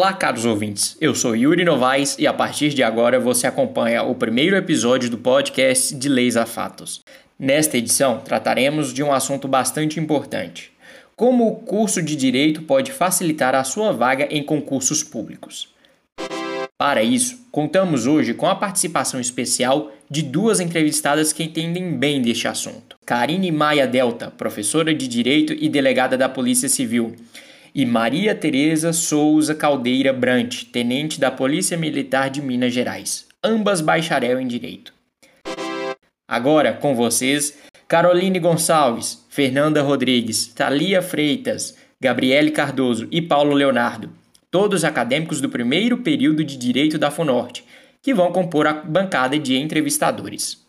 [0.00, 0.96] Olá, caros ouvintes.
[0.98, 5.18] Eu sou Yuri Novaes e a partir de agora você acompanha o primeiro episódio do
[5.18, 7.02] podcast de Leis a Fatos.
[7.38, 10.72] Nesta edição, trataremos de um assunto bastante importante:
[11.14, 15.68] como o curso de Direito pode facilitar a sua vaga em concursos públicos.
[16.78, 22.48] Para isso, contamos hoje com a participação especial de duas entrevistadas que entendem bem deste
[22.48, 22.96] assunto.
[23.04, 27.14] Karine Maia Delta, professora de Direito e delegada da Polícia Civil,
[27.74, 34.40] e Maria Tereza Souza Caldeira Brant, tenente da Polícia Militar de Minas Gerais, ambas bacharel
[34.40, 34.92] em Direito.
[36.28, 44.10] Agora, com vocês, Caroline Gonçalves, Fernanda Rodrigues, Thalia Freitas, Gabriele Cardoso e Paulo Leonardo,
[44.50, 47.64] todos acadêmicos do primeiro período de Direito da FUNORTE,
[48.02, 50.64] que vão compor a bancada de entrevistadores.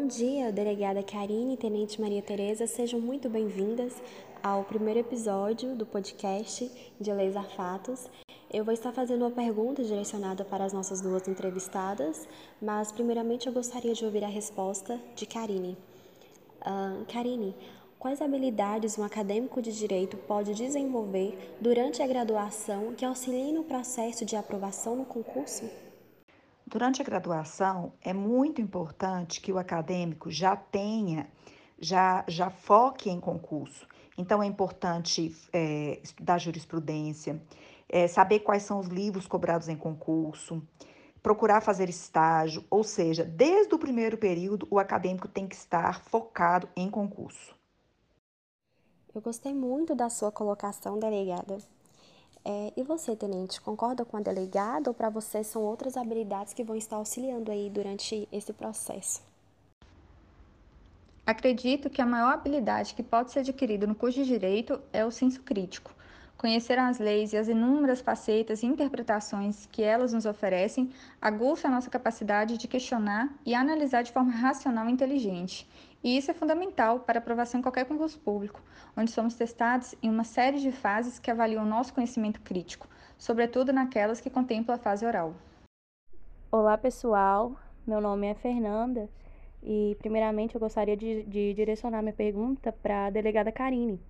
[0.00, 3.92] Bom dia, delegada Karine e tenente Maria Tereza, sejam muito bem-vindas
[4.42, 8.08] ao primeiro episódio do podcast de Leis a Fatos.
[8.50, 12.26] Eu vou estar fazendo uma pergunta direcionada para as nossas duas entrevistadas,
[12.62, 15.76] mas primeiramente eu gostaria de ouvir a resposta de Karine.
[16.62, 17.54] Uh, Karine,
[17.98, 24.24] quais habilidades um acadêmico de direito pode desenvolver durante a graduação que auxiliem no processo
[24.24, 25.89] de aprovação no concurso?
[26.70, 31.28] Durante a graduação, é muito importante que o acadêmico já tenha,
[31.80, 33.88] já, já foque em concurso.
[34.16, 37.42] Então, é importante é, estudar jurisprudência,
[37.88, 40.62] é, saber quais são os livros cobrados em concurso,
[41.20, 46.68] procurar fazer estágio, ou seja, desde o primeiro período, o acadêmico tem que estar focado
[46.76, 47.52] em concurso.
[49.12, 51.58] Eu gostei muito da sua colocação, delegada.
[52.44, 56.64] É, e você, tenente, concorda com a delegada ou para você são outras habilidades que
[56.64, 59.22] vão estar auxiliando aí durante esse processo?
[61.26, 65.10] Acredito que a maior habilidade que pode ser adquirida no curso de Direito é o
[65.10, 65.94] senso crítico.
[66.40, 70.88] Conhecer as leis e as inúmeras facetas e interpretações que elas nos oferecem
[71.20, 75.68] aguça a nossa capacidade de questionar e analisar de forma racional e inteligente,
[76.02, 78.62] e isso é fundamental para aprovação em qualquer concurso público,
[78.96, 84.18] onde somos testados em uma série de fases que avaliam nosso conhecimento crítico, sobretudo naquelas
[84.18, 85.34] que contemplam a fase oral.
[86.50, 87.54] Olá, pessoal.
[87.86, 89.10] Meu nome é Fernanda
[89.62, 94.00] e, primeiramente, eu gostaria de, de direcionar minha pergunta para a delegada Karine.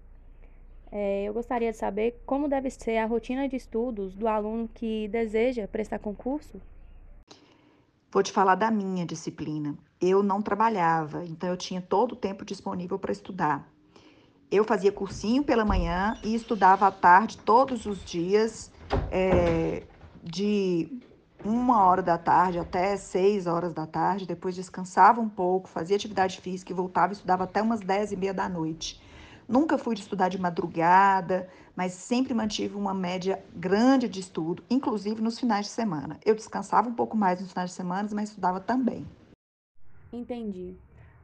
[0.93, 5.09] É, eu gostaria de saber como deve ser a rotina de estudos do aluno que
[5.09, 6.61] deseja prestar concurso
[8.13, 9.77] Vou te falar da minha disciplina.
[10.01, 13.69] Eu não trabalhava, então eu tinha todo o tempo disponível para estudar.
[14.51, 18.73] Eu fazia cursinho pela manhã e estudava à tarde todos os dias,
[19.09, 19.87] é,
[20.23, 21.01] de
[21.45, 24.27] uma hora da tarde até seis horas da tarde.
[24.27, 28.17] Depois descansava um pouco, fazia atividade física e voltava e estudava até umas dez e
[28.17, 29.01] meia da noite.
[29.51, 35.21] Nunca fui de estudar de madrugada, mas sempre mantive uma média grande de estudo, inclusive
[35.21, 36.21] nos finais de semana.
[36.25, 39.05] Eu descansava um pouco mais nos finais de semana, mas estudava também.
[40.13, 40.77] Entendi.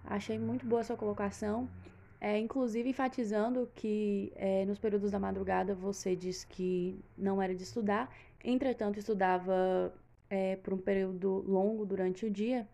[0.05, 1.69] Achei muito boa sua colocação.
[2.21, 7.63] É, inclusive enfatizando que é, nos períodos da madrugada você disse que não era de
[7.63, 8.11] estudar,
[8.43, 9.95] entretanto estudava
[10.29, 12.67] é, por um período longo durante o dia.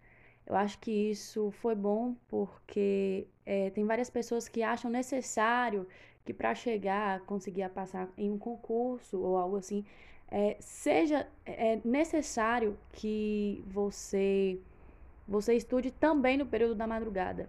[0.47, 5.87] Eu acho que isso foi bom porque é, tem várias pessoas que acham necessário
[6.25, 9.85] que para chegar, conseguir passar em um concurso ou algo assim,
[10.31, 14.59] é, seja é, necessário que você
[15.27, 17.49] você estude também no período da madrugada.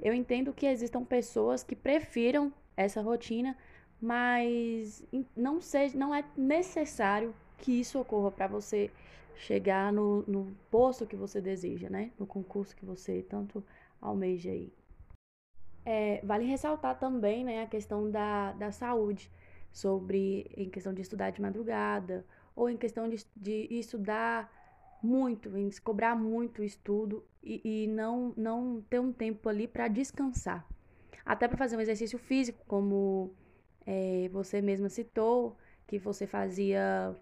[0.00, 3.56] Eu entendo que existam pessoas que prefiram essa rotina,
[4.00, 5.04] mas
[5.34, 8.90] não seja, não é necessário que isso ocorra para você
[9.36, 12.12] chegar no, no posto que você deseja, né?
[12.18, 13.64] No concurso que você tanto
[14.00, 14.72] almeja aí.
[15.84, 19.30] É, vale ressaltar também né, a questão da, da saúde,
[19.72, 22.24] sobre em questão de estudar de madrugada,
[22.56, 24.50] ou em questão de, de estudar
[25.02, 30.66] muito, em cobrar muito estudo e, e não, não ter um tempo ali para descansar.
[31.24, 33.32] Até para fazer um exercício físico, como
[33.86, 35.56] é, você mesma citou,
[35.86, 37.16] que você fazia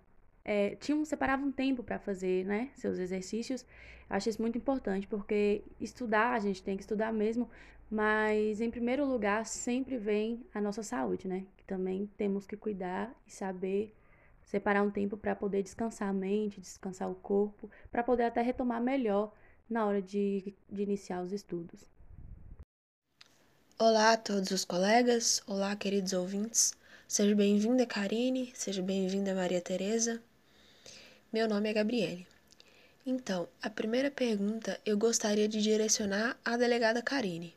[0.44, 3.64] é, tinha, separava um tempo para fazer né, seus exercícios.
[4.08, 7.49] Acho isso muito importante, porque estudar, a gente tem que estudar mesmo,
[7.91, 11.46] mas em primeiro lugar sempre vem a nossa saúde, né?
[11.56, 13.94] Que também temos que cuidar e saber
[14.43, 18.81] separar um tempo para poder descansar a mente, descansar o corpo, para poder até retomar
[18.81, 19.32] melhor
[19.69, 21.88] na hora de, de iniciar os estudos.
[23.79, 26.75] Olá a todos os colegas, olá queridos ouvintes.
[27.08, 30.23] Seja bem-vinda, Karine, seja bem-vinda, Maria Tereza.
[31.34, 32.25] Meu nome é Gabriele.
[33.04, 37.52] Então, a primeira pergunta eu gostaria de direcionar à delegada Karine.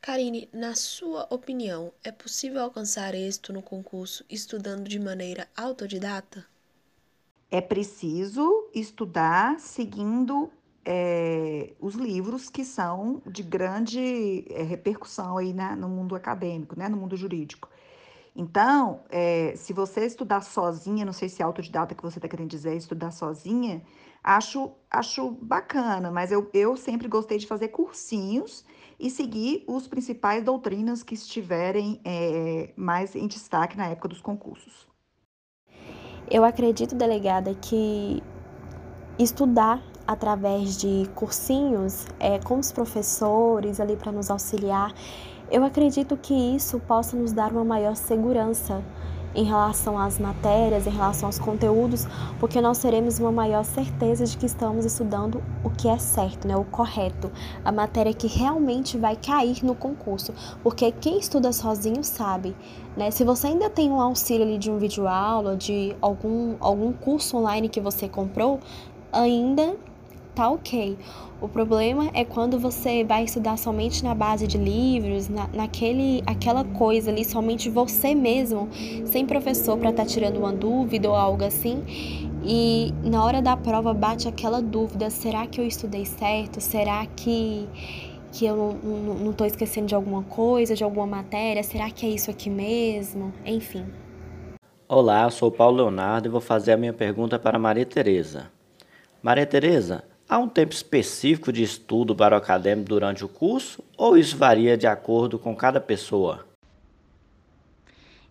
[0.00, 6.46] Karine, na sua opinião, é possível alcançar êxito no concurso estudando de maneira autodidata?
[7.50, 10.48] É preciso estudar seguindo
[10.84, 16.96] é, os livros que são de grande é, repercussão aí no mundo acadêmico, né, no
[16.96, 17.68] mundo jurídico.
[18.36, 22.48] Então, é, se você estudar sozinha, não sei se é autodidata que você está querendo
[22.48, 23.80] dizer, estudar sozinha,
[24.24, 28.64] acho, acho bacana, mas eu, eu sempre gostei de fazer cursinhos
[28.98, 34.88] e seguir os principais doutrinas que estiverem é, mais em destaque na época dos concursos.
[36.28, 38.20] Eu acredito, delegada, que
[39.16, 44.92] estudar através de cursinhos é, com os professores ali para nos auxiliar,
[45.50, 48.82] eu acredito que isso possa nos dar uma maior segurança
[49.34, 52.06] em relação às matérias, em relação aos conteúdos,
[52.38, 56.56] porque nós teremos uma maior certeza de que estamos estudando o que é certo, né,
[56.56, 57.30] o correto,
[57.64, 60.32] a matéria que realmente vai cair no concurso,
[60.62, 62.54] porque quem estuda sozinho sabe,
[62.96, 63.10] né?
[63.10, 67.36] Se você ainda tem um auxílio ali de um vídeo aula, de algum algum curso
[67.36, 68.60] online que você comprou,
[69.12, 69.76] ainda
[70.34, 70.98] tá ok.
[71.40, 76.64] O problema é quando você vai estudar somente na base de livros, na, naquele, aquela
[76.64, 78.68] coisa ali, somente você mesmo,
[79.04, 81.84] sem professor para estar tá tirando uma dúvida ou algo assim.
[82.42, 86.60] E na hora da prova bate aquela dúvida: será que eu estudei certo?
[86.60, 87.68] Será que,
[88.32, 91.62] que eu não estou esquecendo de alguma coisa, de alguma matéria?
[91.62, 93.32] Será que é isso aqui mesmo?
[93.44, 93.84] Enfim.
[94.86, 98.50] Olá, sou Paulo Leonardo e vou fazer a minha pergunta para Maria Tereza.
[99.22, 104.16] Maria Tereza, Há um tempo específico de estudo para o acadêmico durante o curso ou
[104.16, 106.46] isso varia de acordo com cada pessoa?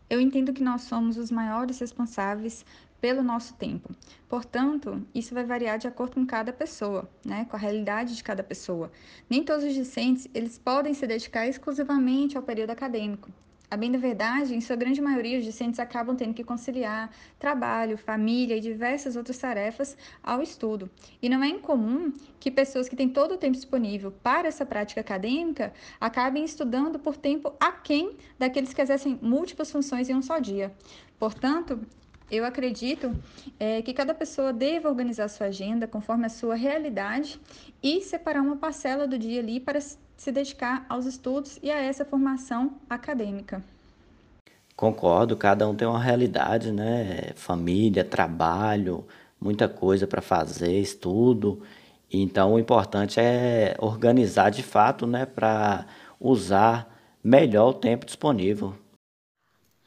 [0.09, 2.65] Eu entendo que nós somos os maiores responsáveis
[2.99, 3.93] pelo nosso tempo.
[4.27, 7.45] Portanto, isso vai variar de acordo com cada pessoa, né?
[7.45, 8.91] com a realidade de cada pessoa.
[9.29, 13.29] Nem todos os discentes eles podem se dedicar exclusivamente ao período acadêmico.
[13.73, 17.09] A bem da verdade, em sua grande maioria, os discentes acabam tendo que conciliar
[17.39, 20.91] trabalho, família e diversas outras tarefas ao estudo.
[21.19, 25.01] E não é incomum que pessoas que têm todo o tempo disponível para essa prática
[25.01, 30.71] acadêmica acabem estudando por tempo aquém daqueles que exercem múltiplas funções em um só dia.
[31.17, 31.79] Portanto,
[32.29, 33.11] eu acredito
[33.59, 37.41] é, que cada pessoa deva organizar sua agenda conforme a sua realidade
[37.81, 39.79] e separar uma parcela do dia ali para
[40.17, 43.63] se dedicar aos estudos e a essa formação acadêmica.
[44.75, 47.31] Concordo, cada um tem uma realidade, né?
[47.35, 49.05] Família, trabalho,
[49.39, 51.61] muita coisa para fazer, estudo.
[52.11, 55.85] Então, o importante é organizar de fato, né, para
[56.19, 56.87] usar
[57.23, 58.75] melhor o tempo disponível.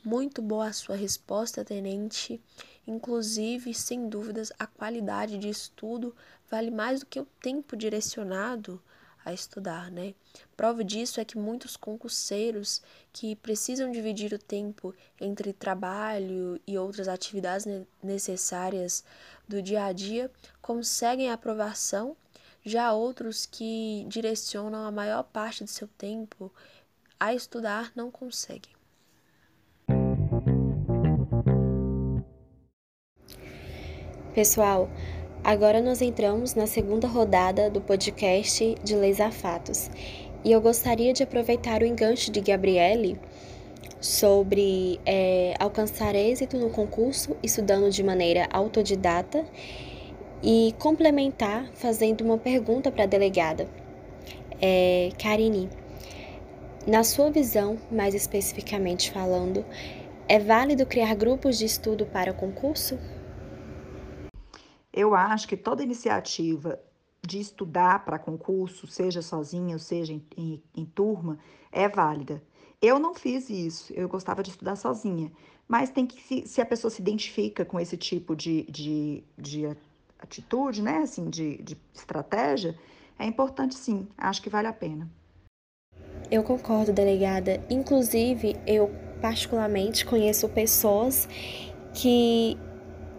[0.04, 2.40] Muito boa a sua resposta, tenente.
[2.86, 6.14] Inclusive, sem dúvidas, a qualidade de estudo
[6.48, 8.80] vale mais do que o tempo direcionado
[9.26, 10.14] a estudar, né?
[10.56, 12.80] Prova disso é que muitos concurseiros
[13.12, 17.66] que precisam dividir o tempo entre trabalho e outras atividades
[18.00, 19.02] necessárias
[19.48, 20.30] do dia a dia
[20.62, 22.16] conseguem aprovação,
[22.64, 26.52] já outros que direcionam a maior parte do seu tempo
[27.18, 28.76] a estudar não conseguem.
[34.32, 34.88] Pessoal,
[35.46, 39.88] Agora nós entramos na segunda rodada do podcast de Leis a Fatos
[40.44, 43.16] e eu gostaria de aproveitar o enganche de Gabriele
[44.00, 49.44] sobre é, alcançar êxito no concurso estudando de maneira autodidata
[50.42, 53.68] e complementar fazendo uma pergunta para a delegada.
[54.60, 55.70] É, Karine,
[56.84, 59.64] na sua visão, mais especificamente falando,
[60.28, 62.98] é válido criar grupos de estudo para concurso?
[64.96, 66.80] Eu acho que toda iniciativa
[67.26, 71.38] de estudar para concurso, seja sozinha ou seja em, em, em, turma,
[71.70, 72.42] é válida.
[72.80, 75.30] Eu não fiz isso, eu gostava de estudar sozinha,
[75.68, 79.76] mas tem que, se, se a pessoa se identifica com esse tipo de, de, de
[80.18, 82.78] atitude, né, assim, de, de estratégia,
[83.18, 85.10] é importante sim, acho que vale a pena.
[86.30, 87.64] Eu concordo, delegada.
[87.70, 91.28] Inclusive, eu particularmente conheço pessoas
[91.94, 92.58] que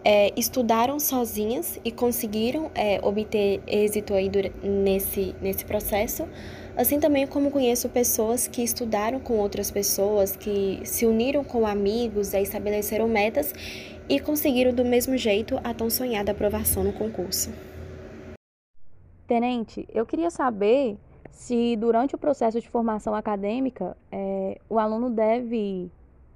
[0.03, 4.29] é, estudaram sozinhas e conseguiram é, obter êxito aí
[4.63, 6.27] nesse, nesse processo,
[6.75, 12.33] assim também como conheço pessoas que estudaram com outras pessoas, que se uniram com amigos,
[12.33, 13.53] e estabeleceram metas
[14.09, 17.51] e conseguiram do mesmo jeito a tão sonhada aprovação no concurso.
[19.27, 20.97] Tenente, eu queria saber
[21.31, 25.91] se durante o processo de formação acadêmica é, o aluno deve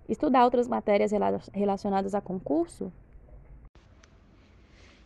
[0.09, 1.11] estudar outras matérias
[1.53, 2.91] relacionadas a concurso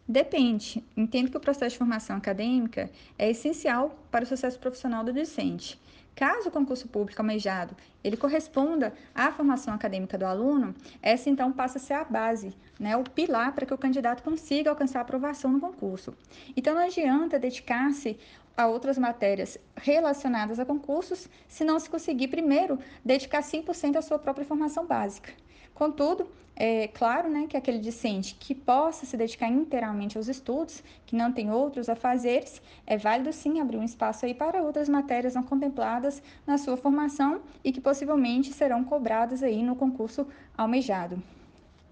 [0.07, 0.83] Depende.
[0.95, 5.81] Entendo que o processo de formação acadêmica é essencial para o sucesso profissional do docente.
[6.15, 11.77] Caso o concurso público almejado ele corresponda à formação acadêmica do aluno, essa então passa
[11.77, 15.51] a ser a base, né, o pilar para que o candidato consiga alcançar a aprovação
[15.51, 16.15] no concurso.
[16.55, 18.17] Então não adianta dedicar-se
[18.55, 24.19] a outras matérias relacionadas a concursos se não se conseguir primeiro dedicar 100% à sua
[24.19, 25.33] própria formação básica.
[25.75, 31.17] Contudo, é claro né, que aquele discente que possa se dedicar inteiramente aos estudos, que
[31.17, 35.35] não tem outros a fazeres, é válido sim abrir um espaço aí para outras matérias
[35.35, 40.25] não contempladas na sua formação e que possivelmente serão cobradas aí no concurso
[40.57, 41.21] almejado.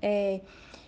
[0.02, 0.40] É,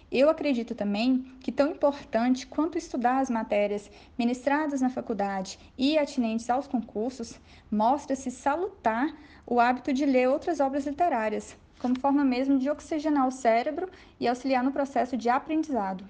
[0.10, 6.50] eu acredito também que tão importante quanto estudar as matérias ministradas na faculdade e atinentes
[6.50, 7.38] aos concursos,
[7.70, 9.14] mostra-se salutar
[9.46, 13.88] o hábito de ler outras obras literárias, como forma mesmo de oxigenar o cérebro
[14.20, 16.04] e auxiliar no processo de aprendizado.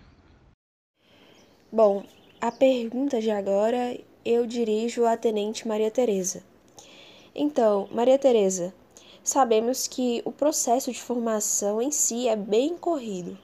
[1.70, 2.06] Bom,
[2.40, 6.42] a pergunta de agora eu dirijo à Tenente Maria Tereza.
[7.36, 8.74] Então, Maria Tereza,
[9.22, 13.38] sabemos que o processo de formação em si é bem corrido.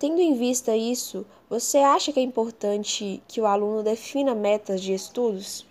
[0.00, 4.92] Tendo em vista isso, você acha que é importante que o aluno defina metas de
[4.92, 5.64] estudos?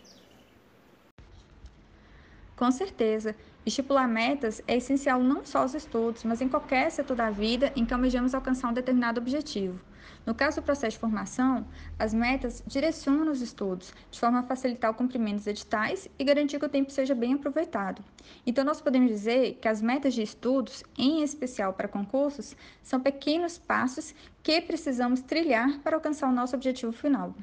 [2.55, 3.35] Com certeza.
[3.65, 7.86] Estipular metas é essencial não só aos estudos, mas em qualquer setor da vida em
[7.86, 9.79] que almejamos alcançar um determinado objetivo.
[10.25, 11.65] No caso do processo de formação,
[11.98, 16.60] as metas direcionam os estudos, de forma a facilitar o cumprimento dos editais e garantir
[16.60, 18.03] que o tempo seja bem aproveitado.
[18.46, 23.58] Então, nós podemos dizer que as metas de estudos, em especial para concursos, são pequenos
[23.58, 27.34] passos que precisamos trilhar para alcançar o nosso objetivo final.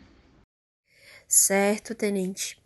[1.26, 2.59] Certo, tenente.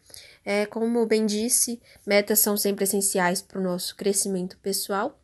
[0.45, 5.19] É, como bem disse, metas são sempre essenciais para o nosso crescimento pessoal,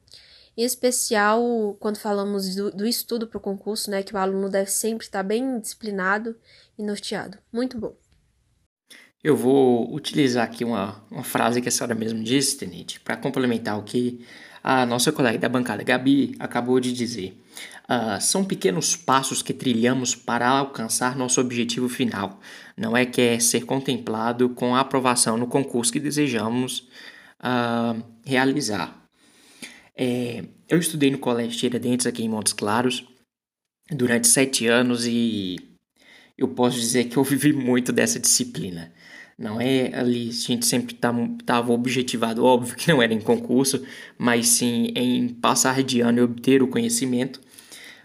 [0.56, 4.70] em especial quando falamos do, do estudo para o concurso, né, que o aluno deve
[4.70, 6.36] sempre estar bem disciplinado
[6.78, 7.38] e norteado.
[7.52, 7.94] Muito bom.
[9.22, 13.78] Eu vou utilizar aqui uma, uma frase que a senhora mesmo disse, Tenente, para complementar
[13.78, 14.24] o que
[14.62, 17.39] a nossa colega da bancada, Gabi, acabou de dizer.
[17.90, 22.38] Uh, são pequenos passos que trilhamos para alcançar nosso objetivo final.
[22.76, 26.88] Não é que é ser contemplado com a aprovação no concurso que desejamos
[27.40, 28.96] uh, realizar.
[29.96, 33.04] É, eu estudei no Colégio Tiradentes aqui em Montes Claros
[33.90, 35.56] durante sete anos e
[36.38, 38.92] eu posso dizer que eu vivi muito dessa disciplina.
[39.36, 43.84] Não é ali, a gente sempre estava tá, objetivado, óbvio que não era em concurso,
[44.16, 47.40] mas sim em passar de ano e obter o conhecimento.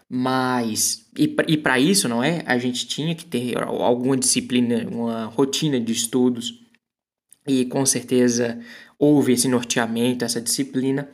[0.09, 2.43] Mas, e para isso, não é?
[2.45, 6.62] A gente tinha que ter alguma disciplina, uma rotina de estudos,
[7.47, 8.59] e com certeza
[9.00, 11.09] houve esse norteamento, essa disciplina,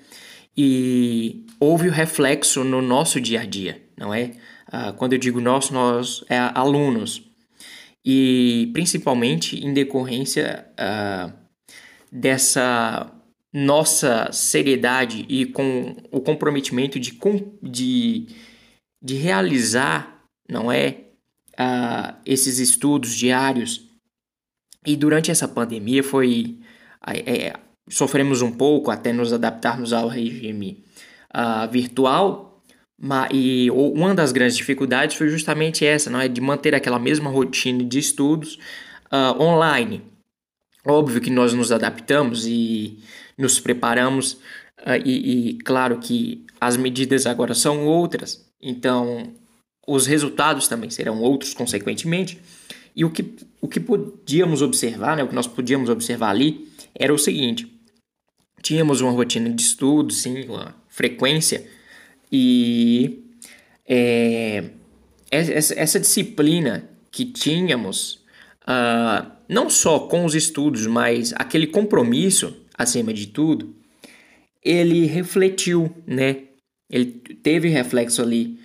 [0.56, 4.32] e houve o reflexo no nosso dia a dia, não é?
[4.68, 7.24] Ah, quando eu digo nós, nós é alunos,
[8.04, 11.32] e principalmente em decorrência ah,
[12.12, 13.10] dessa
[13.54, 17.18] nossa seriedade e com o comprometimento de,
[17.62, 18.28] de
[19.02, 21.06] de realizar, não é,
[21.60, 23.90] uh, esses estudos diários.
[24.86, 26.60] E durante essa pandemia foi
[27.08, 27.54] é,
[27.90, 30.84] sofremos um pouco até nos adaptarmos ao regime
[31.36, 32.62] uh, virtual,
[33.00, 37.30] mas, e uma das grandes dificuldades foi justamente essa, não é, de manter aquela mesma
[37.30, 38.60] rotina de estudos
[39.12, 40.04] uh, online.
[40.86, 43.00] Óbvio que nós nos adaptamos e
[43.38, 44.38] nos preparamos,
[45.06, 49.34] e, e claro que as medidas agora são outras, então,
[49.88, 52.40] os resultados também serão outros, consequentemente.
[52.96, 57.14] E o que, o que podíamos observar, né, o que nós podíamos observar ali, era
[57.14, 57.72] o seguinte:
[58.62, 61.66] tínhamos uma rotina de estudo, sim, uma frequência,
[62.32, 63.24] e
[63.88, 64.70] é,
[65.32, 68.20] essa, essa, disciplina que tínhamos,
[68.64, 73.74] uh, não só com os estudos, mas aquele compromisso, acima de tudo,
[74.64, 76.44] ele refletiu, né?
[76.90, 77.06] Ele
[77.42, 78.60] teve reflexo ali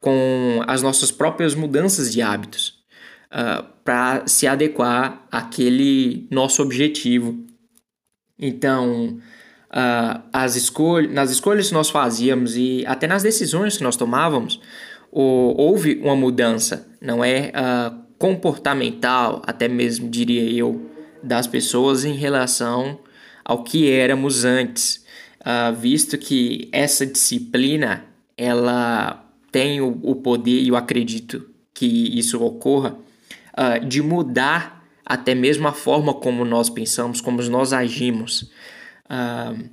[0.00, 2.78] com as nossas próprias mudanças de hábitos
[3.26, 7.44] uh, para se adequar àquele nosso objetivo.
[8.38, 9.18] Então,
[9.70, 14.60] uh, as escolhas, nas escolhas que nós fazíamos e até nas decisões que nós tomávamos,
[15.10, 20.90] houve uma mudança, não é uh, comportamental, até mesmo diria eu,
[21.22, 22.98] das pessoas em relação
[23.44, 25.05] ao que éramos antes
[25.46, 28.04] uh, visto que essa disciplina
[28.36, 31.86] ela tem o, o, poder, e eu acredito que
[32.18, 32.98] isso ocorra,
[33.56, 38.50] uh, de mudar até mesmo a forma como nós pensamos, como nós agimos.
[39.08, 39.70] Uh,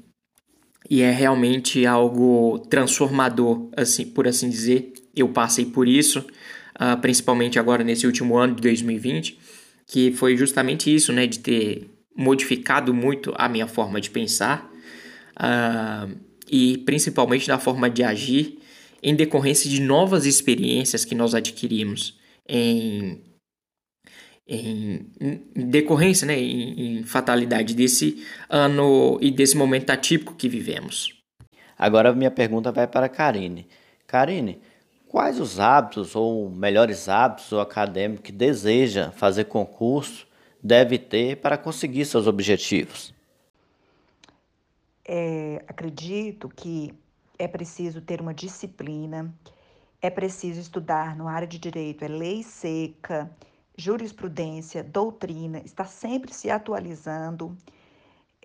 [0.89, 4.93] e é realmente algo transformador, assim, por assim dizer.
[5.15, 9.39] Eu passei por isso, uh, principalmente agora nesse último ano de 2020,
[9.87, 14.72] que foi justamente isso, né, de ter modificado muito a minha forma de pensar
[15.37, 16.15] uh,
[16.49, 18.59] e principalmente na forma de agir
[19.01, 23.21] em decorrência de novas experiências que nós adquirimos em,
[24.47, 31.21] em, em decorrência, né, em, em fatalidade desse ano e desse momento atípico que vivemos.
[31.77, 33.67] Agora minha pergunta vai para a Karine.
[34.07, 34.61] Karine,
[35.07, 40.25] quais os hábitos ou melhores hábitos o acadêmico que deseja fazer concurso
[40.63, 43.12] deve ter para conseguir seus objetivos?
[45.05, 46.93] É, acredito que
[47.37, 49.33] é preciso ter uma disciplina,
[50.01, 53.29] é preciso estudar no área de direito, é lei seca,
[53.77, 57.57] jurisprudência, doutrina, está sempre se atualizando,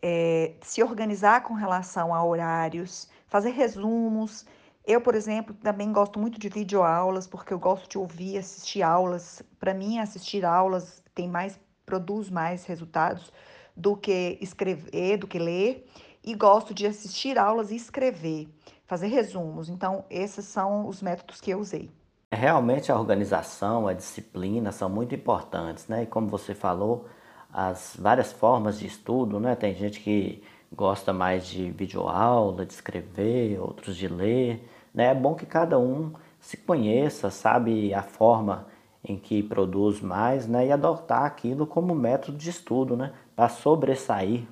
[0.02, 4.46] é, se organizar com relação a horários, fazer resumos.
[4.86, 9.42] Eu, por exemplo, também gosto muito de videoaulas, porque eu gosto de ouvir, assistir aulas.
[9.58, 13.32] Para mim, assistir aulas tem mais, produz mais resultados
[13.76, 15.86] do que escrever, do que ler.
[16.28, 18.46] E gosto de assistir aulas e escrever,
[18.84, 19.70] fazer resumos.
[19.70, 21.90] Então, esses são os métodos que eu usei.
[22.30, 26.02] Realmente a organização, a disciplina são muito importantes, né?
[26.02, 27.06] E como você falou,
[27.50, 29.54] as várias formas de estudo, né?
[29.54, 34.68] Tem gente que gosta mais de videoaula, de escrever, outros de ler.
[34.92, 35.06] Né?
[35.06, 38.66] É bom que cada um se conheça, sabe a forma
[39.02, 40.66] em que produz mais né?
[40.66, 43.14] e adotar aquilo como método de estudo né?
[43.34, 44.46] para sobressair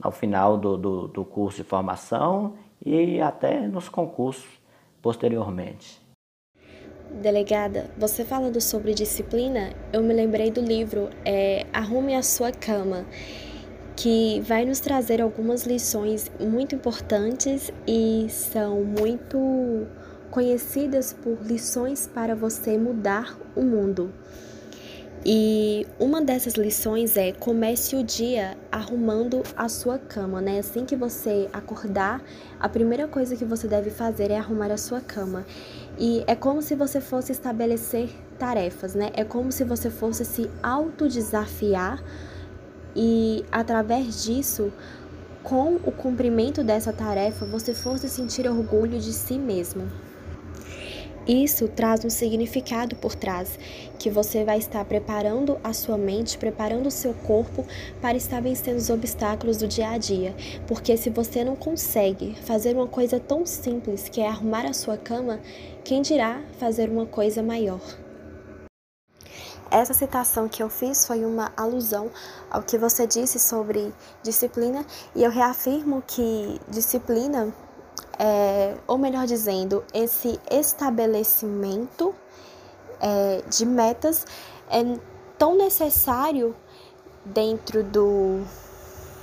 [0.00, 4.46] ao final do, do, do curso de formação e até nos concursos
[5.00, 6.00] posteriormente.
[7.10, 13.06] Delegada, você falando sobre disciplina, eu me lembrei do livro é, Arrume a Sua Cama
[13.96, 19.86] que vai nos trazer algumas lições muito importantes e são muito
[20.30, 24.12] conhecidas por lições para você mudar o mundo.
[25.28, 30.60] E uma dessas lições é comece o dia arrumando a sua cama, né?
[30.60, 32.22] Assim que você acordar,
[32.60, 35.44] a primeira coisa que você deve fazer é arrumar a sua cama.
[35.98, 38.08] E é como se você fosse estabelecer
[38.38, 39.10] tarefas, né?
[39.14, 42.00] É como se você fosse se autodesafiar
[42.94, 44.72] e através disso,
[45.42, 49.90] com o cumprimento dessa tarefa, você fosse sentir orgulho de si mesmo.
[51.26, 53.58] Isso traz um significado por trás,
[53.98, 57.66] que você vai estar preparando a sua mente, preparando o seu corpo
[58.00, 60.36] para estar vencendo os obstáculos do dia a dia.
[60.68, 64.96] Porque se você não consegue fazer uma coisa tão simples que é arrumar a sua
[64.96, 65.40] cama,
[65.82, 67.80] quem dirá fazer uma coisa maior?
[69.68, 72.08] Essa citação que eu fiz foi uma alusão
[72.48, 77.52] ao que você disse sobre disciplina, e eu reafirmo que disciplina,
[78.18, 82.14] é, ou melhor dizendo, esse estabelecimento
[83.00, 84.26] é, de metas
[84.70, 84.98] é
[85.38, 86.56] tão necessário
[87.24, 88.42] dentro do,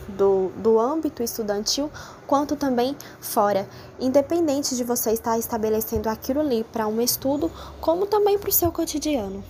[0.09, 1.89] do, do âmbito estudantil
[2.27, 3.67] quanto também fora,
[3.99, 8.71] independente de você estar estabelecendo aquilo ali para um estudo, como também para o seu
[8.71, 9.43] cotidiano.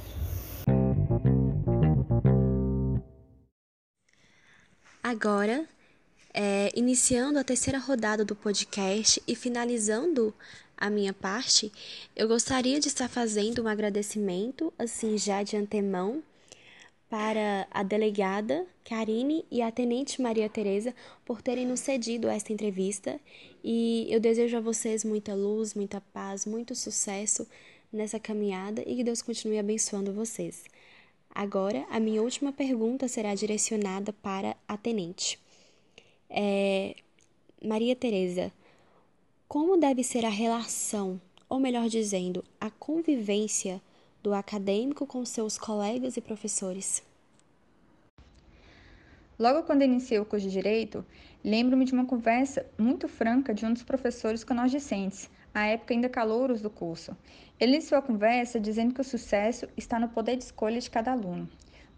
[5.02, 5.66] Agora,
[6.34, 10.34] é, iniciando a terceira rodada do podcast e finalizando
[10.76, 11.72] a minha parte,
[12.16, 16.24] eu gostaria de estar fazendo um agradecimento, assim, já de antemão,
[17.10, 23.20] para a delegada Karine e a tenente Maria Tereza por terem nos cedido esta entrevista
[23.64, 27.48] e eu desejo a vocês muita luz, muita paz, muito sucesso
[27.92, 30.64] nessa caminhada e que Deus continue abençoando vocês.
[31.30, 35.43] Agora, a minha última pergunta será direcionada para a tenente.
[36.36, 36.96] É,
[37.64, 38.52] Maria Tereza,
[39.48, 43.80] como deve ser a relação, ou melhor dizendo, a convivência
[44.24, 47.04] do acadêmico com seus colegas e professores?
[49.38, 51.06] Logo quando iniciei o curso de Direito,
[51.44, 55.94] lembro-me de uma conversa muito franca de um dos professores com nós discentes, à época
[55.94, 57.16] ainda calouros do curso.
[57.60, 61.12] Ele iniciou a conversa dizendo que o sucesso está no poder de escolha de cada
[61.12, 61.48] aluno.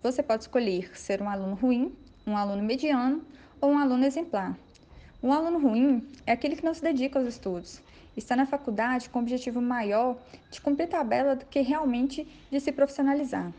[0.03, 1.95] Você pode escolher ser um aluno ruim,
[2.27, 3.25] um aluno mediano
[3.59, 4.57] ou um aluno exemplar.
[5.21, 7.81] Um aluno ruim é aquele que não se dedica aos estudos,
[8.15, 10.17] está na faculdade com o objetivo maior
[10.49, 13.51] de cumprir tabela do que realmente de se profissionalizar.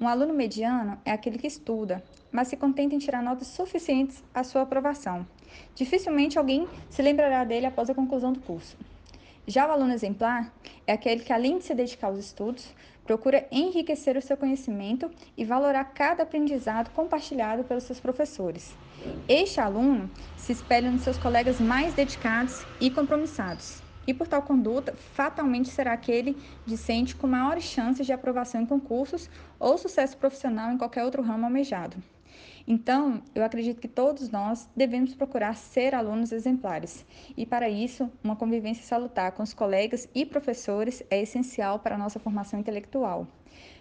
[0.00, 4.44] Um aluno mediano é aquele que estuda, mas se contenta em tirar notas suficientes à
[4.44, 5.26] sua aprovação.
[5.74, 8.76] Dificilmente alguém se lembrará dele após a conclusão do curso.
[9.46, 10.52] Já o aluno exemplar
[10.86, 12.72] é aquele que, além de se dedicar aos estudos,
[13.08, 18.76] procura enriquecer o seu conhecimento e valorar cada aprendizado compartilhado pelos seus professores.
[19.26, 24.92] Este aluno se espelha nos seus colegas mais dedicados e compromissados, e por tal conduta,
[25.14, 30.76] fatalmente será aquele discente com maiores chances de aprovação em concursos ou sucesso profissional em
[30.76, 31.96] qualquer outro ramo almejado.
[32.70, 37.06] Então, eu acredito que todos nós devemos procurar ser alunos exemplares.
[37.34, 41.98] E para isso, uma convivência salutar com os colegas e professores é essencial para a
[41.98, 43.26] nossa formação intelectual.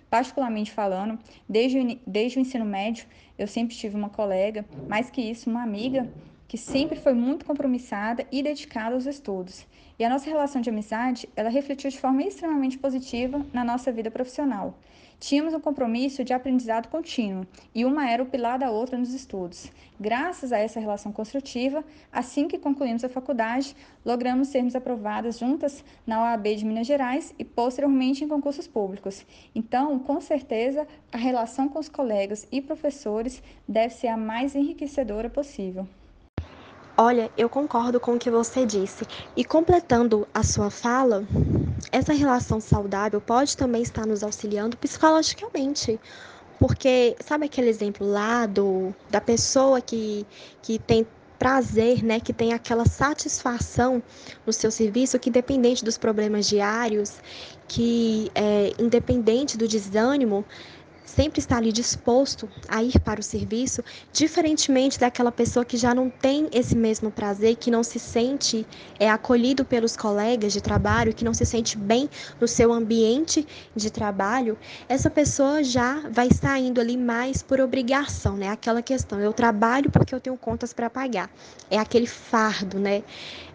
[0.09, 1.19] Particularmente falando,
[1.49, 3.05] desde o, desde o ensino médio,
[3.37, 6.09] eu sempre tive uma colega, mais que isso, uma amiga,
[6.47, 9.67] que sempre foi muito compromissada e dedicada aos estudos.
[9.99, 14.09] E a nossa relação de amizade, ela refletiu de forma extremamente positiva na nossa vida
[14.09, 14.79] profissional.
[15.19, 19.71] Tínhamos um compromisso de aprendizado contínuo e uma era o pilar da outra nos estudos.
[19.99, 23.75] Graças a essa relação construtiva, assim que concluímos a faculdade,
[24.05, 29.25] logramos sermos aprovadas juntas na OAB de Minas Gerais e posteriormente em concursos públicos.
[29.55, 35.31] Então, com certeza, a relação com os colegas e professores deve ser a mais enriquecedora
[35.31, 35.87] possível.
[36.99, 39.05] Olha, eu concordo com o que você disse.
[39.35, 41.23] E completando a sua fala,
[41.91, 45.99] essa relação saudável pode também estar nos auxiliando psicologicamente.
[46.59, 50.25] Porque, sabe aquele exemplo lá do, da pessoa que,
[50.63, 51.05] que tem
[51.37, 54.01] prazer, né, que tem aquela satisfação
[54.43, 57.21] no seu serviço, que independente dos problemas diários,
[57.67, 60.43] que é, independente do desânimo,
[61.07, 66.09] sempre está ali disposto a ir para o serviço, diferentemente daquela pessoa que já não
[66.09, 68.67] tem esse mesmo prazer, que não se sente
[68.99, 73.89] é, acolhido pelos colegas de trabalho, que não se sente bem no seu ambiente de
[73.89, 78.49] trabalho, essa pessoa já vai estar indo ali mais por obrigação, né?
[78.49, 81.31] Aquela questão, eu trabalho porque eu tenho contas para pagar.
[81.69, 83.03] É aquele fardo, né?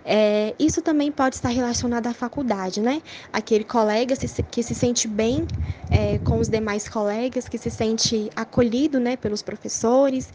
[0.04, 3.00] É, isso também pode estar relacionado à faculdade, né?
[3.32, 4.14] Aquele colega
[4.50, 5.46] que se sente bem
[5.90, 10.32] é, com os demais colegas, que se sente acolhido né, pelos professores,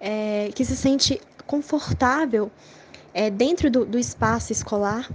[0.00, 2.50] é, que se sente confortável
[3.12, 5.10] é, dentro do, do, espaço escolar.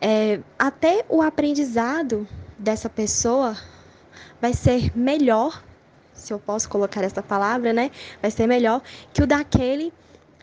[0.00, 3.56] É, até o aprendizado dessa pessoa
[4.40, 5.62] vai ser melhor,
[6.12, 7.90] se eu posso colocar essa palavra, né?
[8.20, 8.82] Vai ser melhor
[9.14, 9.90] que o daquele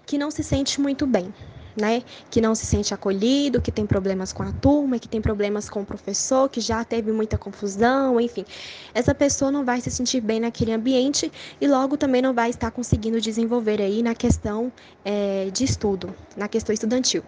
[0.08, 1.32] que não se sente muito bem
[1.76, 5.70] né, que não se sente acolhido, que tem problemas com a turma, que tem problemas
[5.70, 8.46] com o professor, que já teve muita confusão, enfim.
[8.94, 12.72] Essa pessoa não vai se sentir bem naquele ambiente e logo também não vai estar
[12.72, 14.72] conseguindo desenvolver aí na questão
[15.04, 17.24] é, de estudo, na questão estudantil.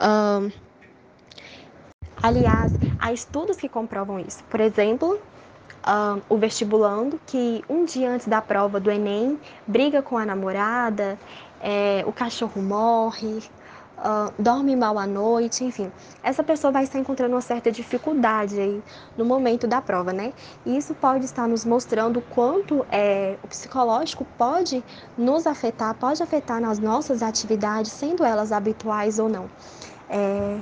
[0.00, 0.50] Um,
[2.22, 4.44] aliás, há estudos que comprovam isso.
[4.44, 5.20] Por exemplo,
[5.86, 11.18] um, o vestibulando, que um dia antes da prova do Enem briga com a namorada,
[11.60, 13.42] é, o cachorro morre,
[13.98, 15.90] uh, dorme mal à noite, enfim.
[16.22, 18.82] Essa pessoa vai estar encontrando uma certa dificuldade aí
[19.16, 20.32] no momento da prova, né?
[20.64, 24.82] E isso pode estar nos mostrando quanto é, o psicológico pode
[25.16, 29.48] nos afetar, pode afetar nas nossas atividades, sendo elas habituais ou não.
[30.08, 30.58] É,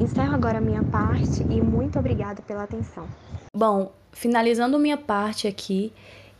[0.00, 3.06] encerro agora a minha parte e muito obrigada pela atenção.
[3.54, 5.92] Bom, finalizando minha parte aqui,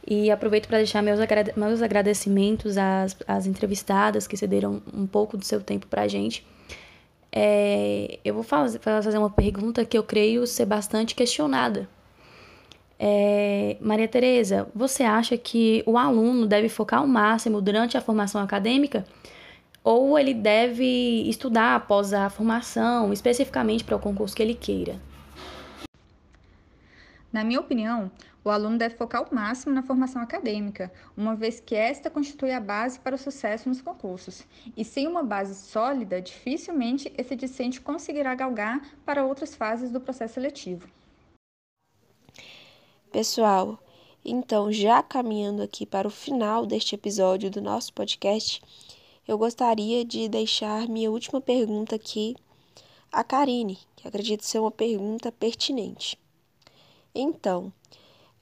[0.06, 5.36] e aproveito para deixar meus, agrade meus agradecimentos às, às entrevistadas que cederam um pouco
[5.36, 6.46] do seu tempo para a gente.
[7.32, 11.88] É, eu vou fazer, fazer uma pergunta que eu creio ser bastante questionada.
[12.98, 18.40] É, Maria Tereza, você acha que o aluno deve focar ao máximo durante a formação
[18.40, 19.04] acadêmica?
[19.84, 24.98] Ou ele deve estudar após a formação, especificamente para o concurso que ele queira?
[27.32, 28.10] Na minha opinião,
[28.46, 32.60] o aluno deve focar ao máximo na formação acadêmica, uma vez que esta constitui a
[32.60, 34.46] base para o sucesso nos concursos.
[34.76, 40.34] E sem uma base sólida, dificilmente esse discente conseguirá galgar para outras fases do processo
[40.34, 40.88] seletivo.
[43.10, 43.80] Pessoal,
[44.24, 48.62] então já caminhando aqui para o final deste episódio do nosso podcast,
[49.26, 52.36] eu gostaria de deixar minha última pergunta aqui
[53.10, 56.16] a Karine, que acredito ser uma pergunta pertinente.
[57.12, 57.72] Então,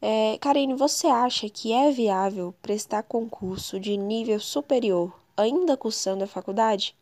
[0.07, 6.27] é, Karine, você acha que é viável prestar concurso de nível superior ainda cursando a
[6.27, 6.95] faculdade?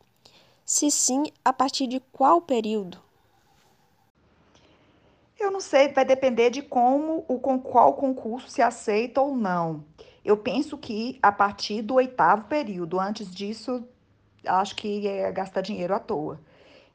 [0.65, 2.99] Se sim, a partir de qual período?
[5.37, 9.85] Eu não sei, vai depender de como o com qual concurso se aceita ou não.
[10.25, 13.83] Eu penso que a partir do oitavo período, antes disso,
[14.47, 16.39] acho que é gastar dinheiro à toa.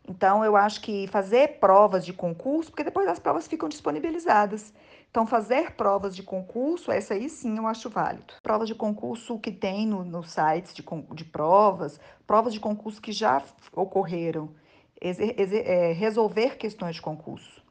[0.07, 4.73] Então, eu acho que fazer provas de concurso, porque depois as provas ficam disponibilizadas.
[5.09, 8.33] Então, fazer provas de concurso, essa aí sim eu acho válido.
[8.43, 13.11] Provas de concurso que tem nos no sites de, de provas, provas de concurso que
[13.11, 14.53] já ocorreram,
[15.01, 17.63] é, resolver questões de concurso.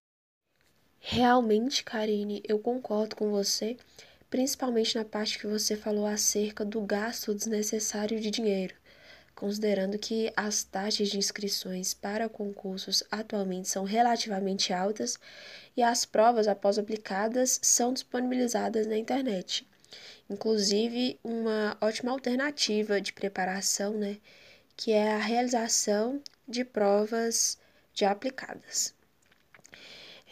[0.99, 3.77] Realmente, Karine, eu concordo com você,
[4.29, 8.75] principalmente na parte que você falou acerca do gasto desnecessário de dinheiro
[9.37, 15.19] considerando que as taxas de inscrições para concursos atualmente são relativamente altas
[15.77, 19.67] e as provas após aplicadas são disponibilizadas na internet.
[20.31, 24.19] inclusive uma ótima alternativa de preparação, né,
[24.77, 27.59] que é a realização de provas
[27.95, 28.96] já aplicadas.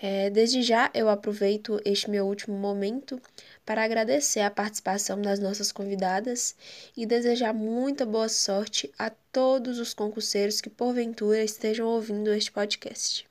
[0.07, 3.19] É, desde já eu aproveito este meu último momento
[3.65, 6.55] para agradecer a participação das nossas convidadas
[6.95, 13.27] e desejar muita boa sorte a todos os concurseiros que porventura estejam ouvindo este podcast.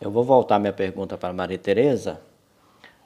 [0.00, 2.20] Eu vou voltar minha pergunta para Maria Tereza.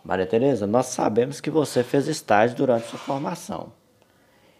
[0.03, 3.71] Maria Tereza, nós sabemos que você fez estágio durante sua formação.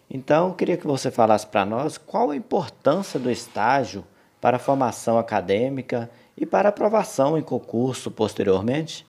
[0.07, 4.05] Então, eu queria que você falasse para nós qual a importância do estágio
[4.39, 9.05] para a formação acadêmica e para aprovação em concurso posteriormente?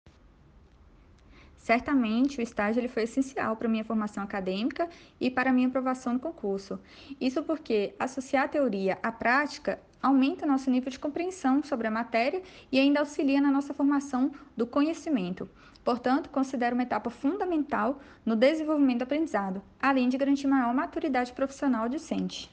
[1.57, 4.89] Certamente, o estágio ele foi essencial para a minha formação acadêmica
[5.21, 6.79] e para a minha aprovação no concurso.
[7.21, 12.41] Isso porque associar a teoria à prática aumenta nosso nível de compreensão sobre a matéria
[12.71, 15.49] e ainda auxilia na nossa formação do conhecimento.
[15.83, 21.89] Portanto, considero uma etapa fundamental no desenvolvimento do aprendizado, além de garantir maior maturidade profissional
[21.89, 22.49] docente.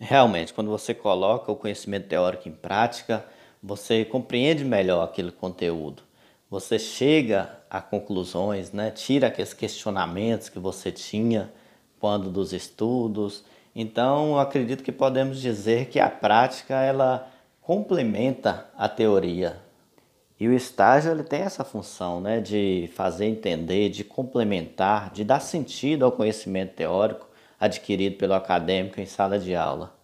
[0.00, 3.24] Realmente, quando você coloca o conhecimento teórico em prática,
[3.62, 6.02] você compreende melhor aquele conteúdo.
[6.50, 8.90] Você chega a conclusões, né?
[8.90, 11.52] tira aqueles questionamentos que você tinha
[12.00, 13.44] quando dos estudos.
[13.74, 19.62] Então, acredito que podemos dizer que a prática ela complementa a teoria.
[20.38, 25.38] E o estágio ele tem essa função né, de fazer entender, de complementar, de dar
[25.38, 27.28] sentido ao conhecimento teórico
[27.60, 29.94] adquirido pelo acadêmico em sala de aula.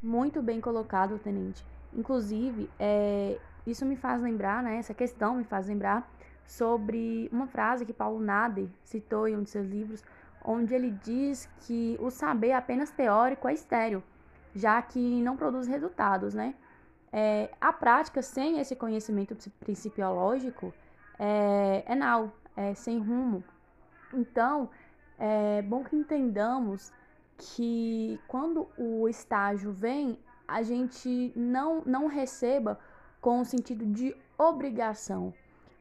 [0.00, 1.64] Muito bem colocado, tenente.
[1.92, 6.08] Inclusive, é, isso me faz lembrar, né, essa questão me faz lembrar
[6.44, 10.04] sobre uma frase que Paulo Nader citou em um de seus livros,
[10.44, 14.02] onde ele diz que o saber apenas teórico é estéreo,
[14.54, 16.54] já que não produz resultados, né?
[17.12, 20.72] É, a prática sem esse conhecimento principiológico
[21.18, 23.42] é, é nau, é sem rumo.
[24.12, 24.70] Então,
[25.18, 26.92] é bom que entendamos
[27.38, 32.78] que quando o estágio vem, a gente não, não receba
[33.20, 35.32] com o sentido de obrigação,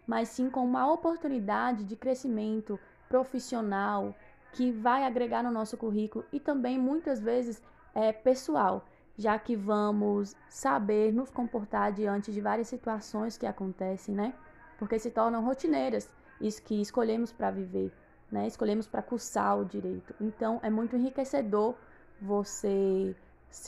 [0.08, 4.16] mas sim com uma oportunidade de crescimento profissional
[4.54, 7.62] que vai agregar no nosso currículo e também muitas vezes
[7.94, 8.86] é pessoal,
[9.18, 14.34] já que vamos saber nos comportar diante de várias situações que acontecem, né?
[14.78, 16.10] Porque se tornam rotineiras,
[16.42, 17.92] isso que escolhemos para viver,
[18.32, 18.48] né?
[18.48, 20.14] Escolhemos para cursar o direito.
[20.20, 21.76] Então é muito enriquecedor
[22.22, 23.16] você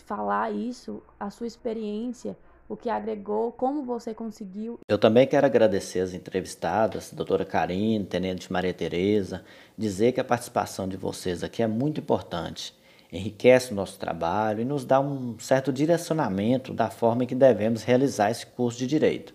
[0.04, 2.38] falar isso, a sua experiência,
[2.70, 4.80] o que agregou, como você conseguiu.
[4.88, 9.44] Eu também quero agradecer as entrevistadas, doutora Karine, Tenente Maria Tereza,
[9.78, 12.76] dizer que a participação de vocês aqui é muito importante.
[13.12, 17.84] Enriquece o nosso trabalho e nos dá um certo direcionamento da forma em que devemos
[17.84, 19.34] realizar esse curso de Direito.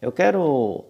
[0.00, 0.84] Eu quero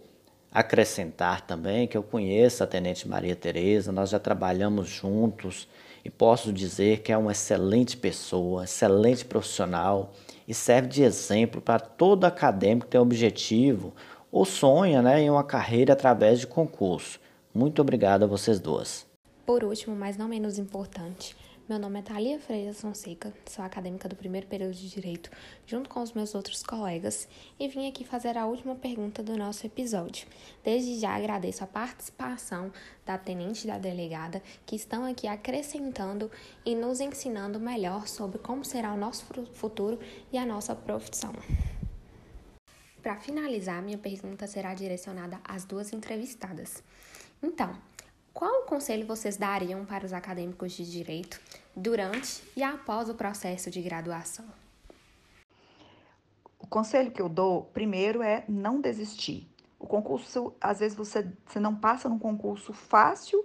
[0.53, 5.69] acrescentar também que eu conheço a Tenente Maria Tereza, nós já trabalhamos juntos
[6.07, 10.13] e posso dizer que é uma excelente pessoa, excelente profissional
[10.47, 13.93] e serve de exemplo para todo acadêmico que tem objetivo
[14.31, 17.19] ou sonha né, em uma carreira através de concurso.
[17.53, 19.05] Muito obrigado a vocês duas.
[19.45, 21.37] Por último, mas não menos importante,
[21.69, 25.29] meu nome é Thalia Freire Fonseca, sou acadêmica do primeiro período de Direito,
[25.67, 27.27] junto com os meus outros colegas,
[27.59, 30.29] e vim aqui fazer a última pergunta do nosso episódio.
[30.63, 32.73] Desde já agradeço a participação
[33.05, 36.31] da tenente e da delegada, que estão aqui acrescentando
[36.65, 39.99] e nos ensinando melhor sobre como será o nosso futuro
[40.33, 41.33] e a nossa profissão.
[43.03, 46.81] Para finalizar, minha pergunta será direcionada às duas entrevistadas.
[47.43, 47.77] Então,
[48.37, 51.41] qual conselho vocês dariam para os acadêmicos de direito
[51.75, 54.45] durante e após o processo de graduação?
[56.59, 59.49] O conselho que eu dou, primeiro, é não desistir.
[59.79, 63.43] O concurso, às vezes, você, você não passa num concurso fácil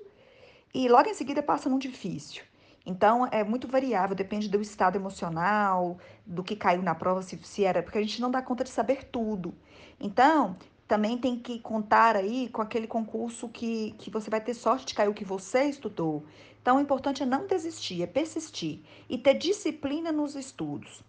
[0.74, 2.44] e logo em seguida passa num difícil.
[2.86, 7.64] Então, é muito variável, depende do estado emocional, do que caiu na prova, se, se
[7.64, 9.56] era, porque a gente não dá conta de saber tudo.
[9.98, 10.58] Então,
[10.92, 14.94] também tem que contar aí com aquele concurso que, que você vai ter sorte de
[14.94, 16.26] cair o que você estudou.
[16.62, 21.02] Então, o importante é não desistir, é persistir e ter disciplina nos estudos.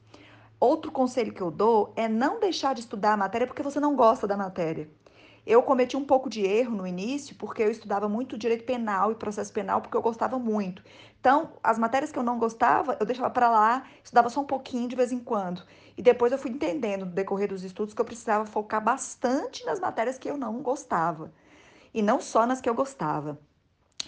[0.60, 3.96] Outro conselho que eu dou é não deixar de estudar a matéria porque você não
[3.96, 4.88] gosta da matéria.
[5.44, 9.16] Eu cometi um pouco de erro no início, porque eu estudava muito direito penal e
[9.16, 10.84] processo penal, porque eu gostava muito.
[11.20, 14.88] Então, as matérias que eu não gostava, eu deixava para lá, estudava só um pouquinho
[14.88, 15.64] de vez em quando.
[15.96, 19.80] E depois eu fui entendendo, no decorrer dos estudos, que eu precisava focar bastante nas
[19.80, 21.32] matérias que eu não gostava.
[21.92, 23.38] E não só nas que eu gostava.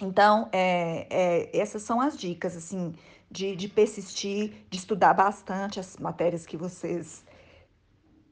[0.00, 2.94] Então, é, é, essas são as dicas, assim,
[3.28, 7.24] de, de persistir, de estudar bastante as matérias que vocês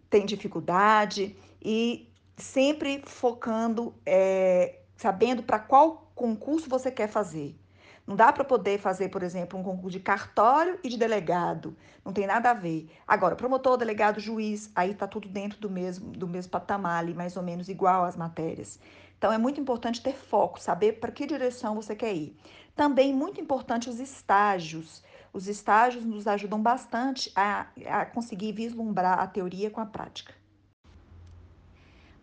[0.08, 7.58] têm dificuldade e sempre focando, é, sabendo para qual concurso você quer fazer.
[8.06, 11.76] Não dá para poder fazer, por exemplo, um concurso de cartório e de delegado.
[12.04, 12.90] Não tem nada a ver.
[13.06, 17.36] Agora, promotor, delegado, juiz, aí está tudo dentro do mesmo, do mesmo patamar ali, mais
[17.36, 18.80] ou menos igual às matérias.
[19.16, 22.36] Então, é muito importante ter foco, saber para que direção você quer ir.
[22.74, 25.04] Também muito importante os estágios.
[25.32, 30.34] Os estágios nos ajudam bastante a, a conseguir vislumbrar a teoria com a prática.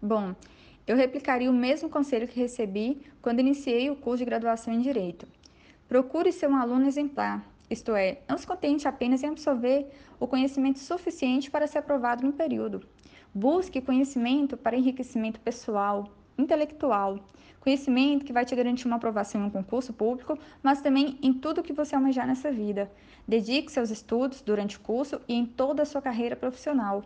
[0.01, 0.33] Bom,
[0.87, 5.27] eu replicaria o mesmo conselho que recebi quando iniciei o curso de graduação em Direito.
[5.89, 10.79] Procure ser um aluno exemplar, isto é, não se contente apenas em absorver o conhecimento
[10.79, 12.81] suficiente para ser aprovado no período.
[13.33, 16.07] Busque conhecimento para enriquecimento pessoal,
[16.37, 17.19] intelectual,
[17.59, 21.61] conhecimento que vai te garantir uma aprovação em um concurso público, mas também em tudo
[21.61, 22.89] que você almejar nessa vida.
[23.27, 27.03] Dedique-se aos estudos durante o curso e em toda a sua carreira profissional.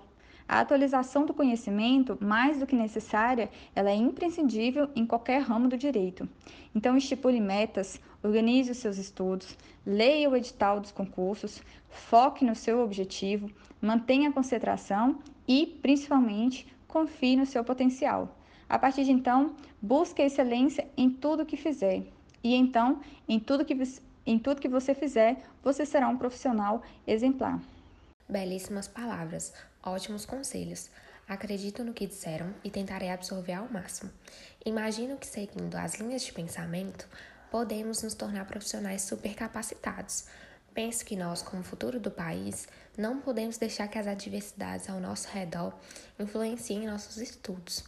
[0.47, 5.77] A atualização do conhecimento, mais do que necessária, ela é imprescindível em qualquer ramo do
[5.77, 6.27] direito.
[6.75, 12.81] Então, estipule metas, organize os seus estudos, leia o edital dos concursos, foque no seu
[12.81, 13.49] objetivo,
[13.81, 18.37] mantenha a concentração e, principalmente, confie no seu potencial.
[18.67, 22.03] A partir de então, busque a excelência em tudo que fizer.
[22.43, 23.77] E então, em tudo que,
[24.25, 27.61] em tudo que você fizer, você será um profissional exemplar.
[28.27, 29.53] Belíssimas palavras,
[29.83, 30.89] ótimos conselhos.
[31.27, 34.11] Acredito no que disseram e tentarei absorver ao máximo.
[34.65, 37.07] Imagino que, seguindo as linhas de pensamento,
[37.49, 40.25] podemos nos tornar profissionais supercapacitados.
[40.73, 42.67] Penso que nós, como futuro do país,
[42.97, 45.73] não podemos deixar que as adversidades ao nosso redor
[46.19, 47.83] influenciem nossos estudos.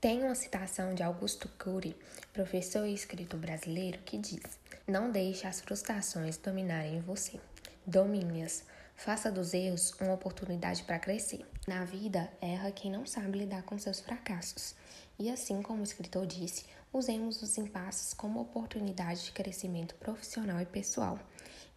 [0.00, 1.96] Tem uma citação de Augusto Cury,
[2.32, 7.40] professor e escritor brasileiro, que diz: Não deixe as frustrações dominarem você.
[7.84, 8.62] Domine-as
[8.98, 11.46] Faça dos erros uma oportunidade para crescer.
[11.68, 14.74] Na vida, erra quem não sabe lidar com seus fracassos.
[15.16, 20.66] E assim como o escritor disse, usemos os impasses como oportunidade de crescimento profissional e
[20.66, 21.16] pessoal.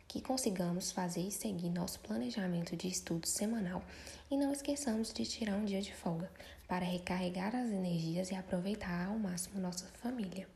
[0.07, 3.83] Que consigamos fazer e seguir nosso planejamento de estudo semanal
[4.31, 6.29] e não esqueçamos de tirar um dia de folga
[6.67, 10.47] para recarregar as energias e aproveitar ao máximo nossa família.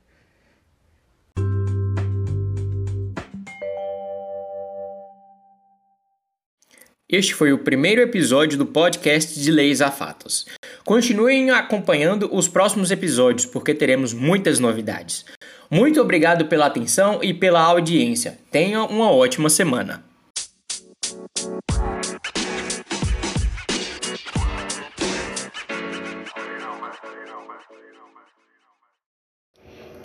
[7.07, 10.47] Este foi o primeiro episódio do podcast de Leis a Fatos.
[10.83, 15.23] Continuem acompanhando os próximos episódios, porque teremos muitas novidades.
[15.69, 18.39] Muito obrigado pela atenção e pela audiência.
[18.49, 20.03] Tenha uma ótima semana.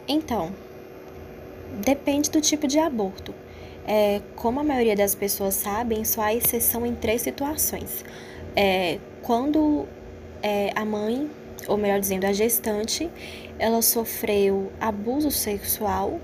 [0.07, 0.55] Então,
[1.83, 3.33] depende do tipo de aborto.
[3.93, 8.05] É, como a maioria das pessoas sabem, só há exceção em três situações.
[8.55, 9.85] É, quando
[10.41, 11.29] é, a mãe,
[11.67, 13.11] ou melhor dizendo, a gestante,
[13.59, 16.21] ela sofreu abuso sexual,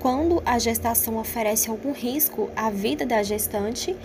[0.00, 3.96] quando a gestação oferece algum risco à vida da gestante,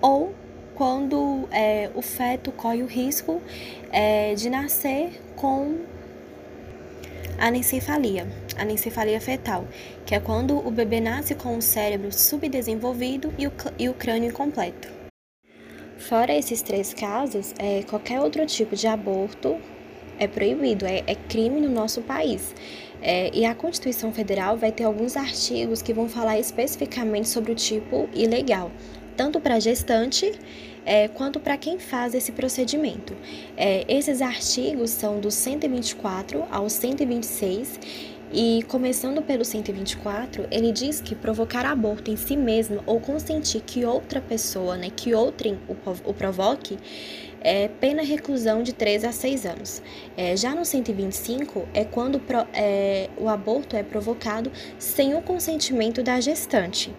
[0.00, 0.32] ou
[0.76, 3.42] quando é, o feto corre o risco
[3.90, 5.80] é, de nascer com
[7.38, 9.66] anencefalia, anencefalia fetal,
[10.04, 14.30] que é quando o bebê nasce com o cérebro subdesenvolvido e o, e o crânio
[14.30, 14.88] incompleto.
[15.98, 19.56] Fora esses três casos, é, qualquer outro tipo de aborto
[20.18, 22.54] é proibido, é, é crime no nosso país.
[23.02, 27.54] É, e a Constituição Federal vai ter alguns artigos que vão falar especificamente sobre o
[27.54, 28.70] tipo ilegal,
[29.16, 30.32] tanto para gestante
[30.84, 33.14] é, quanto para quem faz esse procedimento.
[33.56, 37.80] É, esses artigos são do 124 ao 126
[38.32, 43.84] e começando pelo 124, ele diz que provocar aborto em si mesmo ou consentir que
[43.84, 45.76] outra pessoa, né, que outrem o,
[46.10, 46.76] o provoque,
[47.40, 49.82] é pena reclusão de 3 a 6 anos.
[50.16, 56.02] É, já no 125 é quando pro, é, o aborto é provocado sem o consentimento
[56.02, 56.92] da gestante.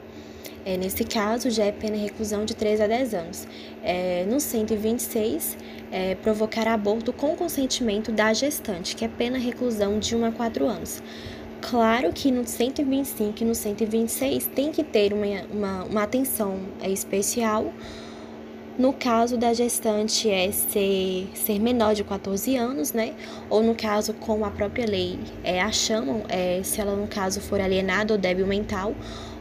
[0.65, 3.47] É, nesse caso, já é pena reclusão de 3 a 10 anos.
[3.83, 5.57] É, no 126,
[5.91, 10.65] é, provocar aborto com consentimento da gestante, que é pena reclusão de 1 a 4
[10.65, 11.01] anos.
[11.61, 16.89] Claro que no 125 e no 126 tem que ter uma, uma, uma atenção é,
[16.89, 17.73] especial.
[18.77, 23.15] No caso da gestante é ser, ser menor de 14 anos, né?
[23.49, 27.41] Ou no caso, com a própria lei, é, a chamam, é, se ela no caso
[27.41, 28.93] for alienada ou débil mental,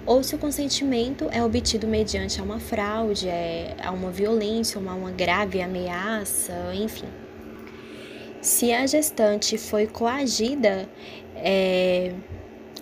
[0.07, 5.11] ou se o consentimento é obtido mediante uma fraude, é, a uma violência, uma, uma
[5.11, 7.09] grave ameaça, enfim.
[8.41, 10.89] Se a gestante foi coagida
[11.35, 12.15] é,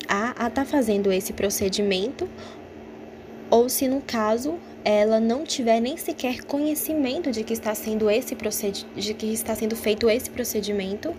[0.07, 2.29] a estar tá fazendo esse procedimento,
[3.51, 8.37] ou se no caso ela não tiver nem sequer conhecimento de que está sendo esse
[8.95, 11.15] de que está sendo feito esse procedimento,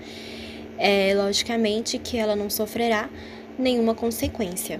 [0.78, 3.10] é logicamente que ela não sofrerá
[3.58, 4.80] nenhuma consequência.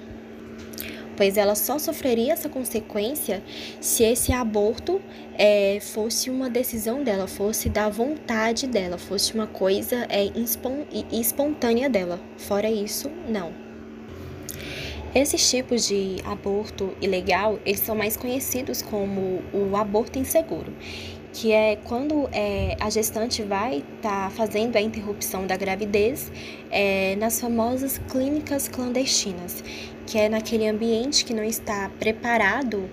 [1.16, 3.41] Pois ela só sofreria essa consequência
[3.80, 5.01] se esse aborto
[5.38, 10.32] é, fosse uma decisão dela, fosse da vontade dela, fosse uma coisa é,
[11.11, 12.20] espontânea dela.
[12.38, 13.53] Fora isso, não.
[15.13, 20.74] Esses tipos de aborto ilegal, eles são mais conhecidos como o aborto inseguro
[21.36, 26.31] que é quando é, a gestante vai estar tá fazendo a interrupção da gravidez
[26.71, 29.61] é, nas famosas clínicas clandestinas,
[30.07, 32.89] que é naquele ambiente que não está preparado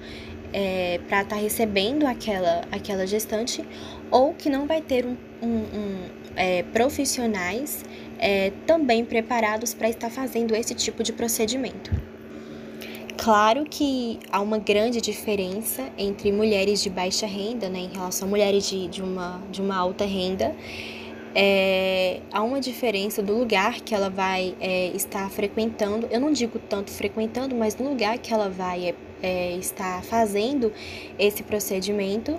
[0.52, 3.64] é, para estar tá recebendo aquela, aquela gestante
[4.10, 5.96] ou que não vai ter um, um, um
[6.34, 7.84] é, profissionais
[8.18, 12.11] é, também preparados para estar fazendo esse tipo de procedimento.
[13.16, 18.30] Claro que há uma grande diferença entre mulheres de baixa renda, né, em relação a
[18.30, 20.54] mulheres de, de, uma, de uma alta renda.
[21.34, 26.06] É, há uma diferença do lugar que ela vai é, estar frequentando.
[26.10, 30.72] Eu não digo tanto frequentando, mas no lugar que ela vai é, é estar fazendo
[31.18, 32.38] esse procedimento.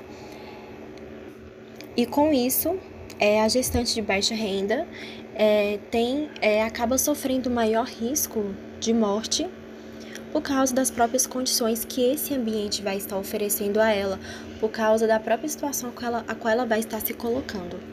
[1.95, 2.77] E com isso,
[3.19, 4.87] é, a gestante de baixa renda
[5.35, 9.47] é, tem, é, acaba sofrendo maior risco de morte
[10.33, 14.19] por causa das próprias condições que esse ambiente vai estar oferecendo a ela,
[14.59, 15.91] por causa da própria situação
[16.27, 17.92] a qual ela, vai estar se colocando.